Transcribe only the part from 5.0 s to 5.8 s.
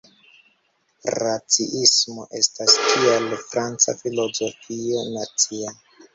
nacia.